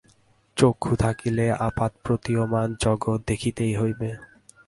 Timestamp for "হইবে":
3.75-4.09